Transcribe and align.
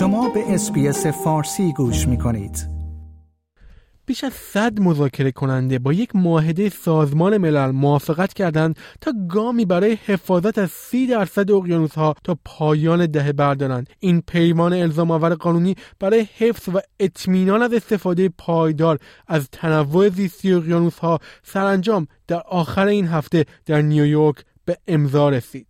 شما 0.00 0.28
به 0.28 0.54
SBS 0.54 1.06
فارسی 1.06 1.72
گوش 1.72 2.08
می 2.08 2.18
کنید. 2.18 2.68
بیش 4.06 4.24
از 4.24 4.32
صد 4.32 4.80
مذاکره 4.80 5.32
کننده 5.32 5.78
با 5.78 5.92
یک 5.92 6.16
معاهده 6.16 6.68
سازمان 6.68 7.36
ملل 7.38 7.70
موافقت 7.70 8.32
کردند 8.32 8.76
تا 9.00 9.12
گامی 9.28 9.64
برای 9.64 9.98
حفاظت 10.06 10.58
از 10.58 10.70
سی 10.70 11.06
درصد 11.06 11.50
اقیانوس 11.50 11.94
ها 11.94 12.14
تا 12.24 12.38
پایان 12.44 13.06
دهه 13.06 13.32
بردارند 13.32 13.90
این 13.98 14.22
پیمان 14.26 14.72
الزام 14.72 15.10
آور 15.10 15.34
قانونی 15.34 15.74
برای 15.98 16.26
حفظ 16.36 16.68
و 16.68 16.80
اطمینان 17.00 17.62
از 17.62 17.72
استفاده 17.72 18.28
پایدار 18.28 18.98
از 19.26 19.48
تنوع 19.52 20.08
زیستی 20.08 20.52
اقیانوس 20.52 20.98
ها 20.98 21.18
سرانجام 21.42 22.06
در 22.26 22.42
آخر 22.48 22.86
این 22.86 23.06
هفته 23.06 23.44
در 23.66 23.82
نیویورک 23.82 24.36
به 24.64 24.76
امضا 24.88 25.28
رسید 25.28 25.69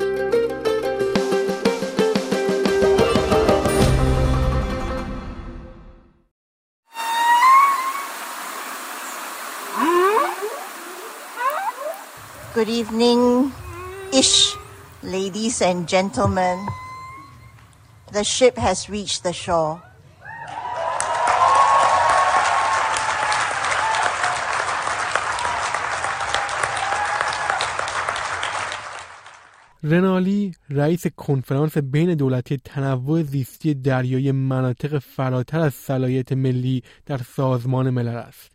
Good 12.53 12.67
evening, 12.67 13.53
ish, 14.11 14.57
ladies 15.03 15.61
and 15.61 15.87
gentlemen. 15.87 16.67
The 18.11 18.25
ship 18.25 18.57
has 18.57 18.89
reached 18.89 19.23
the 19.23 19.31
shore. 19.31 19.81
رنالی 29.83 30.51
رئیس 30.69 31.07
کنفرانس 31.07 31.77
بین 31.77 32.15
دولتی 32.15 32.57
تنوع 32.57 33.23
زیستی 33.23 33.73
دریایی 33.73 34.31
مناطق 34.31 34.99
فراتر 34.99 35.59
از 35.59 35.73
صلاحیت 35.73 36.31
ملی 36.31 36.83
در 37.05 37.17
سازمان 37.17 37.89
ملل 37.89 38.15
است 38.15 38.51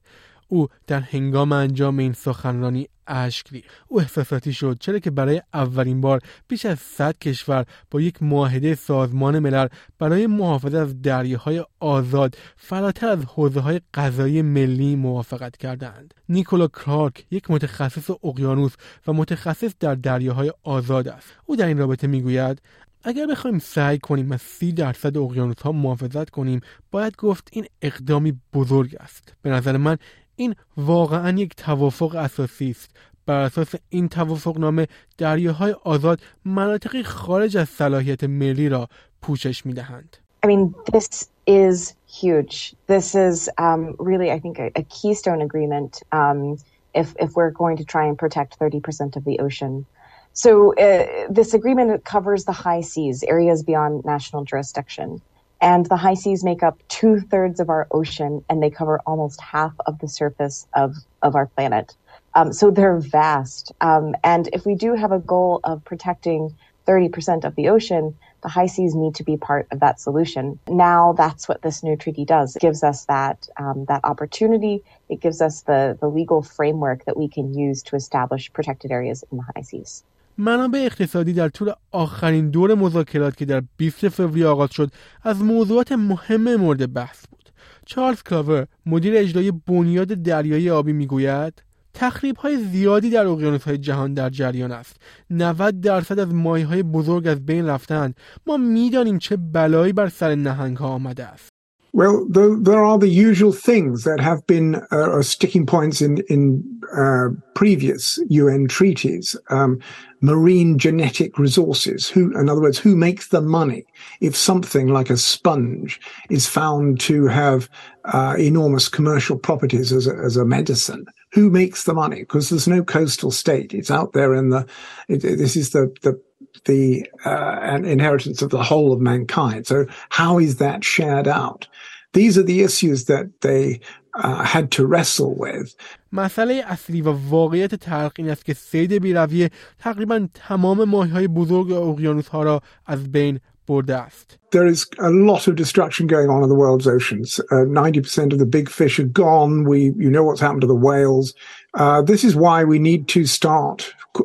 او 0.48 0.69
در 0.86 1.00
هنگام 1.00 1.52
انجام 1.52 1.98
این 1.98 2.12
سخنرانی 2.12 2.89
اشک 3.06 3.48
ریخت 3.52 3.70
او 3.89 4.00
احساساتی 4.00 4.52
شد 4.52 4.77
چرا 4.80 4.98
که 4.98 5.11
برای 5.11 5.42
اولین 5.55 6.00
بار 6.00 6.20
بیش 6.48 6.66
از 6.66 6.78
100 6.78 7.19
کشور 7.19 7.64
با 7.91 8.00
یک 8.00 8.22
معاهده 8.22 8.74
سازمان 8.74 9.39
ملل 9.39 9.67
برای 9.98 10.27
محافظت 10.27 10.74
از 10.74 11.02
دریاهای 11.02 11.64
آزاد 11.80 12.36
فراتر 12.56 13.08
از 13.08 13.24
حوزه 13.24 13.61
های 13.61 13.80
غذایی 13.94 14.42
ملی 14.42 14.97
موافقت 14.97 15.56
کردند. 15.56 16.14
نیکولا 16.28 16.69
کلارک 16.69 17.27
یک 17.30 17.50
متخصص 17.50 18.11
اقیانوس 18.24 18.74
و 19.06 19.12
متخصص 19.12 19.74
در 19.80 19.94
دریاهای 19.94 20.52
آزاد 20.62 21.08
است. 21.08 21.28
او 21.44 21.56
در 21.56 21.67
این 21.67 21.78
رابطه 21.78 22.06
می‌گوید 22.06 22.62
اگر 23.05 23.27
بخوایم 23.27 23.58
سعی 23.58 23.98
کنیم 23.98 24.33
از 24.33 24.42
سی 24.42 24.72
درصد 24.72 25.17
اقیانوس 25.17 25.62
ها 25.62 25.72
محافظت 25.72 26.30
کنیم 26.30 26.61
باید 26.91 27.17
گفت 27.17 27.48
این 27.52 27.67
اقدامی 27.83 28.41
بزرگ 28.52 28.97
است. 29.00 29.34
به 29.42 29.50
نظر 29.50 29.77
من 29.77 29.97
این 30.37 30.55
واقعا 30.77 31.39
یک 31.39 31.55
توافق 31.56 32.15
اساسی 32.15 32.70
است 32.70 32.91
بر 33.27 33.41
اساس 33.41 33.74
این 33.89 34.08
توافق 34.08 34.58
نامه 34.58 34.89
دریاهای 35.19 35.73
آزاد 35.85 36.20
مناطقی 36.45 37.02
خارج 37.02 37.57
از 37.57 37.69
صلاحیت 37.69 38.24
ملی 38.24 38.69
را 38.69 38.89
پوشش 39.23 39.67
می 39.67 39.73
دهند. 39.73 40.17
I 40.45 40.48
mean, 40.48 40.75
this 40.92 41.29
is 41.46 41.95
huge. 42.07 42.75
This 42.86 43.14
is 43.14 43.51
um, 43.58 43.96
really, 43.98 44.30
I 44.30 44.39
think, 44.39 44.58
a, 44.58 44.70
a 44.77 44.85
keystone 44.85 45.42
agreement 45.42 46.02
um, 46.13 46.58
if, 46.95 47.14
if 47.19 47.35
we're 47.35 47.51
going 47.51 47.77
to 47.79 47.85
try 47.85 48.05
and 48.07 48.17
protect 48.17 48.58
30% 48.58 49.17
of 49.17 49.25
the 49.25 49.41
ocean. 49.41 49.86
So 50.33 50.75
uh, 50.75 51.27
this 51.30 51.55
agreement 51.55 52.05
covers 52.05 52.45
the 52.45 52.52
high 52.52 52.83
seas, 52.83 53.25
areas 53.25 53.63
beyond 53.63 54.05
national 54.05 54.45
jurisdiction. 54.45 55.20
And 55.61 55.86
the 55.86 55.96
high 55.96 56.14
seas 56.14 56.44
make 56.44 56.62
up 56.62 56.78
two 56.89 57.20
thirds 57.20 57.61
of 57.61 57.70
our 57.70 57.86
ocean 57.90 58.44
and 58.48 58.62
they 58.62 58.70
cover 58.70 59.00
almost 59.06 59.40
half 59.40 59.72
of 59.86 59.98
the 60.00 60.08
surface 60.08 60.67
of, 60.74 60.94
of 61.22 61.34
our 61.34 61.46
planet. 61.46 61.96
Um, 62.34 62.52
so 62.52 62.70
they're 62.70 62.98
vast. 62.98 63.72
Um, 63.80 64.14
and 64.22 64.48
if 64.52 64.66
we 64.66 64.74
do 64.74 64.95
have 64.95 65.12
a 65.12 65.18
goal 65.18 65.61
of 65.64 65.84
protecting 65.84 66.55
30% 66.86 67.45
of 67.45 67.55
the 67.56 67.68
ocean, 67.68 68.16
the 68.42 68.48
high 68.48 68.66
seas 68.66 68.95
need 68.95 69.14
to 69.16 69.24
be 69.24 69.36
part 69.36 69.66
of 69.72 69.80
that 69.80 69.98
solution. 69.98 70.58
Now 70.68 71.14
that's 71.14 71.48
what 71.48 71.62
this 71.62 71.83
new 71.83 71.96
treaty 71.96 72.24
does. 72.24 72.55
It 72.55 72.61
gives 72.61 72.84
us 72.84 73.06
that, 73.06 73.48
um, 73.58 73.86
that 73.89 74.02
opportunity. 74.05 74.84
It 75.08 75.20
gives 75.20 75.40
us 75.40 75.62
the, 75.62 75.96
the 76.00 76.08
legal 76.08 76.42
framework 76.42 77.05
that 77.06 77.16
we 77.16 77.28
can 77.28 77.55
use 77.55 77.83
to 77.84 77.96
establish 77.96 78.52
protected 78.52 78.92
areas 78.92 79.24
in 79.33 79.39
the 79.39 79.45
high 79.55 79.62
seas. 79.62 80.05
منابع 80.39 80.79
اقتصادی 80.79 81.33
در 81.33 81.48
طول 81.48 81.73
آخرین 81.91 82.51
دور 82.51 82.74
مذاکرات 82.74 83.36
که 83.36 83.45
در 83.45 83.63
20 83.77 84.08
فوریه 84.08 84.47
آغاز 84.47 84.70
شد 84.73 84.91
از 85.23 85.42
موضوعات 85.42 85.92
مهم 85.92 86.57
مورد 86.57 86.92
بحث 86.92 87.27
بود. 87.27 87.51
چارلز 87.86 88.23
کلاور 88.23 88.67
مدیر 88.86 89.14
اجرایی 89.17 89.51
بنیاد 89.51 90.08
دریایی 90.08 90.70
آبی 90.70 90.92
می‌گوید 90.92 91.63
تخریب 91.95 92.36
های 92.36 92.64
زیادی 92.64 93.11
در 93.11 93.27
اقیانوس 93.27 93.63
های 93.63 93.79
جهان 93.79 94.14
در 94.14 94.30
جریان 94.30 94.73
است. 94.73 94.96
90 95.30 95.80
درصد 95.80 96.19
از 96.19 96.35
مایه 96.35 96.67
های 96.67 96.83
بزرگ 96.83 97.27
از 97.27 97.46
بین 97.46 97.67
رفتند 97.67 98.14
ما 98.46 98.57
می‌دانیم 98.57 99.19
چه 99.19 99.36
بلایی 99.36 99.92
بر 99.92 100.08
سر 100.08 100.35
نهنگ 100.35 100.77
ها 100.77 100.89
آمده 100.89 101.25
است. 101.25 101.55
Well, 101.92 102.27
there 102.29 102.85
are 102.85 102.98
the 102.98 103.08
usual 103.08 103.52
things 103.52 104.05
that 104.05 104.20
have 104.20 104.47
been 104.47 104.77
uh, 104.91 105.23
sticking 105.23 105.64
points 105.67 106.02
in 106.02 106.19
in 106.29 106.63
uh, 106.95 107.29
previous 107.55 108.19
UN 108.29 108.69
treaties. 108.69 109.35
Um, 109.48 109.80
marine 110.20 110.79
genetic 110.79 111.39
resources. 111.39 112.08
Who, 112.08 112.36
in 112.39 112.48
other 112.48 112.61
words, 112.61 112.79
who 112.79 112.96
makes 112.96 113.29
the 113.29 113.41
money 113.41 113.85
if 114.20 114.36
something 114.36 114.89
like 114.89 115.11
a 115.11 115.17
sponge 115.17 116.01
is 116.30 116.46
found 116.46 117.01
to 117.01 117.27
have 117.27 117.69
uh, 118.05 118.35
enormous 118.39 118.89
commercial 118.89 119.39
properties 119.39 119.92
as 119.92 120.07
a, 120.07 120.14
as 120.17 120.36
a 120.36 120.45
medicine? 120.45 121.07
Who 121.33 121.51
makes 121.51 121.85
the 121.85 121.95
money? 121.95 122.20
Because 122.20 122.48
there's 122.48 122.69
no 122.69 122.83
coastal 122.83 123.30
state. 123.30 123.75
It's 123.75 123.91
out 123.91 124.13
there 124.13 124.35
in 124.35 124.51
the. 124.51 124.67
It, 125.08 125.23
this 125.23 125.57
is 125.57 125.70
the 125.70 125.95
the 126.02 126.20
the 126.65 127.08
uh, 127.26 127.80
inheritance 127.83 128.42
of 128.42 128.50
the 128.50 128.63
whole 128.63 128.94
of 128.94 129.00
mankind. 129.00 129.68
So 129.68 129.86
how 130.09 130.39
is 130.39 130.57
that 130.57 130.83
shared 130.83 131.27
out? 131.27 131.68
These 132.13 132.38
are 132.38 132.44
the 132.44 132.62
issues 132.62 133.06
that 133.06 133.42
they 133.42 133.80
uh, 134.15 134.44
had 134.44 134.71
to 134.71 134.86
wrestle 134.86 135.36
with. 135.36 135.75
مسئله 136.13 136.63
اصلی 136.68 137.01
و 137.01 137.09
واقعیت 137.30 137.75
تلخ 137.75 138.12
این 138.18 138.30
است 138.30 138.45
که 138.45 138.54
سید 138.54 138.94
بیرویه 138.94 139.50
تقریبا 139.80 140.27
تمام 140.33 140.83
ماهی 140.83 141.12
های 141.12 141.27
بزرگ 141.27 141.71
اقیانوس 141.71 142.27
ها 142.27 142.44
را 142.44 142.62
از 142.86 143.12
بین 143.12 143.39
برده 143.68 143.95
است. 143.95 144.38
There 144.51 144.68
is 144.68 144.86
a 145.00 145.09
lot 145.09 145.48
of 145.48 145.56
destruction 145.56 146.07
going 146.07 146.30
on 146.30 146.44
in 146.44 146.50
the 146.50 146.56
world's 146.56 146.88
oceans. 146.88 147.39
Uh, 147.51 147.63
90% 147.65 148.33
of 148.33 148.39
the 148.39 148.45
big 148.45 148.69
fish 148.69 149.00
are 149.00 149.12
gone. 149.24 149.63
We, 149.63 149.80
you 150.04 150.12
know 150.15 150.24
what's 150.25 150.42
happened 150.42 150.63
to 150.68 150.71
the 150.75 150.83
whales. 150.89 151.33
Uh, 151.74 152.01
this 152.01 152.24
is 152.25 152.36
why 152.36 152.57
we 152.65 152.80
need 152.80 153.07
to 153.15 153.25
start 153.25 153.80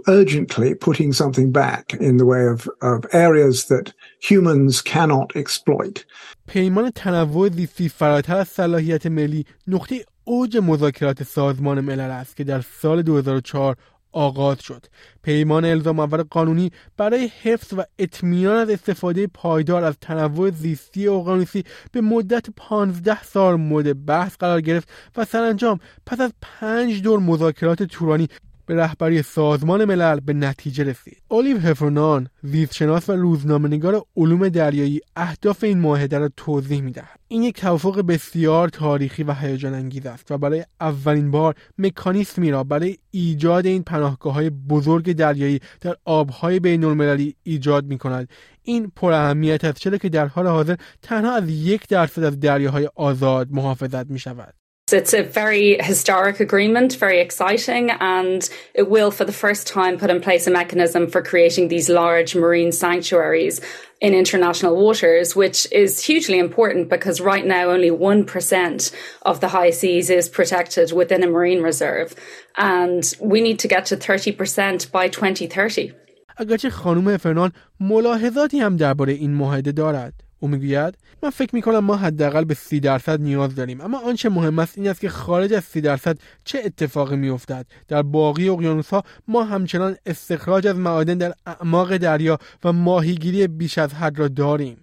urgently 0.07 0.75
putting 0.75 1.13
something 1.13 1.51
back 1.51 1.93
in 1.93 2.17
the 2.17 2.25
way 2.25 2.45
of, 2.45 2.69
of 2.81 3.05
areas 3.13 3.65
that 3.65 3.93
humans 4.19 4.81
cannot 4.81 5.35
exploit. 5.35 6.05
پیمان 6.47 6.91
تنوع 6.95 7.49
زیستی 7.49 7.89
فراتر 7.89 8.37
از 8.37 8.47
صلاحیت 8.47 9.05
ملی 9.05 9.45
نقطه 9.67 10.05
اوج 10.23 10.57
مذاکرات 10.57 11.23
سازمان 11.23 11.81
ملل 11.81 12.11
است 12.11 12.35
که 12.35 12.43
در 12.43 12.61
سال 12.81 13.01
2004 13.01 13.75
آغاز 14.11 14.61
شد 14.61 14.85
پیمان 15.23 15.65
الزام 15.65 15.99
آور 15.99 16.23
قانونی 16.23 16.71
برای 16.97 17.31
حفظ 17.41 17.73
و 17.77 17.83
اطمینان 17.99 18.57
از 18.57 18.69
استفاده 18.69 19.27
پایدار 19.27 19.83
از 19.83 19.95
تنوع 20.01 20.51
زیستی 20.51 21.07
اقیانوسی 21.07 21.63
به 21.91 22.01
مدت 22.01 22.49
15 22.55 23.23
سال 23.23 23.55
مورد 23.55 24.05
بحث 24.05 24.35
قرار 24.37 24.61
گرفت 24.61 24.89
و 25.17 25.25
سرانجام 25.25 25.79
پس 26.05 26.21
از 26.21 26.33
پنج 26.41 27.01
دور 27.01 27.19
مذاکرات 27.19 27.83
تورانی 27.83 28.27
به 28.65 28.75
رهبری 28.75 29.21
سازمان 29.21 29.85
ملل 29.85 30.19
به 30.19 30.33
نتیجه 30.33 30.83
رسید. 30.83 31.21
اولیو 31.27 31.57
هفرنان، 31.57 32.27
زیستشناس 32.43 33.09
و 33.09 33.11
روزنامه‌نگار 33.11 34.05
علوم 34.15 34.49
دریایی 34.49 35.01
اهداف 35.15 35.63
این 35.63 35.79
معاهده 35.79 36.17
را 36.17 36.29
توضیح 36.37 36.81
می‌دهد. 36.81 37.19
این 37.27 37.43
یک 37.43 37.55
توافق 37.55 38.01
بسیار 38.01 38.69
تاریخی 38.69 39.23
و 39.23 39.33
هیجان 39.33 39.73
انگیز 39.73 40.05
است 40.05 40.31
و 40.31 40.37
برای 40.37 40.65
اولین 40.81 41.31
بار 41.31 41.55
مکانیسمی 41.77 42.51
را 42.51 42.63
برای 42.63 42.97
ایجاد 43.11 43.65
این 43.65 43.83
پناهگاه 43.83 44.33
های 44.33 44.49
بزرگ 44.49 45.13
دریایی 45.13 45.59
در 45.81 45.95
آبهای 46.05 46.59
بین 46.59 46.83
المللی 46.83 47.35
ایجاد 47.43 47.85
می 47.85 47.97
کند. 47.97 48.29
این 48.63 48.91
پر 48.95 49.11
اهمیت 49.11 49.63
است 49.63 49.79
چرا 49.79 49.97
که 49.97 50.09
در 50.09 50.27
حال 50.27 50.47
حاضر 50.47 50.75
تنها 51.01 51.35
از 51.35 51.49
یک 51.49 51.87
درصد 51.87 52.23
از 52.23 52.39
دریاهای 52.39 52.89
آزاد 52.95 53.51
محافظت 53.51 54.09
می 54.09 54.19
شود. 54.19 54.60
It's 54.92 55.14
a 55.14 55.24
very 55.24 55.78
historic 55.80 56.38
agreement, 56.38 56.94
very 56.94 57.18
exciting, 57.18 57.90
and 57.90 58.48
it 58.72 58.88
will, 58.88 59.10
for 59.10 59.24
the 59.24 59.32
first 59.32 59.66
time, 59.66 59.98
put 59.98 60.10
in 60.10 60.20
place 60.20 60.46
a 60.46 60.52
mechanism 60.52 61.08
for 61.08 61.22
creating 61.22 61.66
these 61.66 61.88
large 61.88 62.36
marine 62.36 62.70
sanctuaries 62.70 63.60
in 64.00 64.14
international 64.14 64.76
waters, 64.76 65.34
which 65.34 65.66
is 65.72 66.04
hugely 66.04 66.38
important 66.38 66.88
because 66.88 67.20
right 67.20 67.44
now 67.44 67.70
only 67.70 67.90
1% 67.90 68.94
of 69.22 69.40
the 69.40 69.48
high 69.48 69.70
seas 69.70 70.08
is 70.08 70.28
protected 70.28 70.92
within 70.92 71.24
a 71.24 71.26
marine 71.26 71.62
reserve. 71.62 72.14
And 72.56 73.02
we 73.20 73.40
need 73.40 73.58
to 73.58 73.68
get 73.68 73.86
to 73.86 73.96
30% 73.96 74.92
by 74.92 75.08
2030. 75.08 75.92
اگرچه 76.38 76.70
خانم 76.70 77.16
فرنان 77.16 77.52
ملاحظاتی 77.80 78.60
هم 78.60 78.76
درباره 78.76 79.12
این 79.12 79.34
معاهده 79.34 79.72
دارد 79.72 80.14
او 80.41 80.47
می‌گوید 80.47 80.97
من 81.23 81.29
فکر 81.29 81.55
می‌کنم 81.55 81.79
ما 81.79 81.95
حداقل 81.95 82.43
به 82.43 82.53
سی 82.53 82.79
درصد 82.79 83.21
نیاز 83.21 83.55
داریم. 83.55 83.81
اما 83.81 83.99
آنچه 83.99 84.29
مهم 84.29 84.59
است 84.59 84.77
این 84.77 84.87
است 84.87 85.01
که 85.01 85.09
خارج 85.09 85.53
از 85.53 85.63
سی 85.63 85.81
درصد 85.81 86.17
چه 86.43 86.61
اتفاقی 86.65 87.15
میافتد. 87.15 87.65
در 87.87 88.01
باقی 88.01 88.49
اقیانوس 88.49 88.89
ها 88.89 89.03
ما 89.27 89.43
همچنان 89.43 89.95
استخراج 90.05 90.67
از 90.67 90.75
معادن 90.75 91.17
در 91.17 91.33
اعماق 91.45 91.97
دریا 91.97 92.37
و 92.63 92.73
ماهیگیری 92.73 93.47
بیش 93.47 93.77
از 93.77 93.93
حد 93.93 94.19
را 94.19 94.27
داریم. 94.27 94.80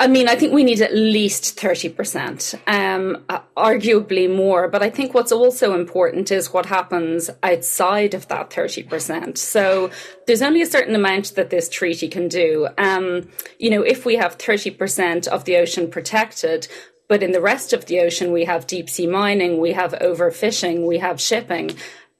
I 0.00 0.06
mean, 0.06 0.28
I 0.28 0.34
think 0.34 0.54
we 0.54 0.64
need 0.64 0.80
at 0.80 0.94
least 0.94 1.58
30%, 1.58 2.54
um, 2.66 3.22
arguably 3.54 4.34
more. 4.34 4.66
But 4.66 4.82
I 4.82 4.88
think 4.88 5.12
what's 5.12 5.30
also 5.30 5.74
important 5.74 6.32
is 6.32 6.54
what 6.54 6.64
happens 6.64 7.28
outside 7.42 8.14
of 8.14 8.26
that 8.28 8.48
30%. 8.48 9.36
So 9.36 9.90
there's 10.26 10.40
only 10.40 10.62
a 10.62 10.66
certain 10.66 10.94
amount 10.94 11.34
that 11.34 11.50
this 11.50 11.68
treaty 11.68 12.08
can 12.08 12.28
do. 12.28 12.66
Um, 12.78 13.28
you 13.58 13.68
know, 13.68 13.82
if 13.82 14.06
we 14.06 14.16
have 14.16 14.38
30% 14.38 15.28
of 15.28 15.44
the 15.44 15.58
ocean 15.58 15.90
protected, 15.90 16.66
but 17.06 17.22
in 17.22 17.32
the 17.32 17.42
rest 17.42 17.74
of 17.74 17.84
the 17.84 18.00
ocean, 18.00 18.32
we 18.32 18.46
have 18.46 18.66
deep 18.66 18.88
sea 18.88 19.06
mining, 19.06 19.58
we 19.58 19.72
have 19.72 19.92
overfishing, 20.00 20.86
we 20.86 20.96
have 20.96 21.20
shipping. 21.20 21.72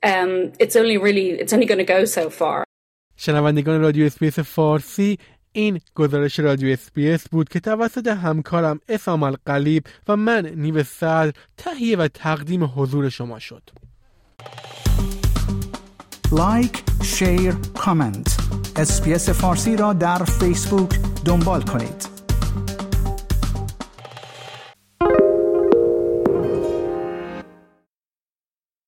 Um, 0.02 0.52
it's 0.58 0.76
only 0.76 0.98
really, 0.98 1.30
it's 1.30 1.54
only 1.54 1.64
going 1.64 1.78
to 1.86 1.92
go 1.96 2.04
so 2.04 2.28
far. 2.28 2.64
Συναβαντικών 3.14 3.80
ρωτιούς 3.80 4.14
πίσω 4.14 4.42
φόρθη 4.42 5.16
این 5.52 5.80
گزارش 5.94 6.38
رادیو 6.38 6.72
اسپیس 6.72 7.28
بود 7.28 7.48
که 7.48 7.60
توسط 7.60 8.06
همکارم 8.06 8.80
اسام 8.88 9.22
القلیب 9.22 9.84
و 10.08 10.16
من 10.16 10.46
نیو 10.46 10.82
صدر 10.82 11.32
تهیه 11.56 11.96
و 11.96 12.08
تقدیم 12.08 12.64
حضور 12.76 13.08
شما 13.08 13.38
شد. 13.38 13.62
like، 16.32 16.82
share، 17.02 17.54
comment 17.78 18.36
SBS 18.76 19.30
فارسی 19.30 19.76
را 19.76 19.92
در 19.92 20.24
فیسبوک 20.24 21.00
دنبال 21.24 21.62
کنید. 21.62 22.09